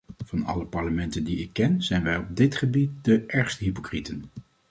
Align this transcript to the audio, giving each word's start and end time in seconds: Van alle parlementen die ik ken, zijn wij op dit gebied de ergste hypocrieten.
Van 0.25 0.43
alle 0.45 0.65
parlementen 0.65 1.23
die 1.23 1.37
ik 1.37 1.53
ken, 1.53 1.81
zijn 1.83 2.03
wij 2.03 2.17
op 2.17 2.35
dit 2.35 2.55
gebied 2.55 2.91
de 3.01 3.25
ergste 3.25 3.63
hypocrieten. 3.63 4.23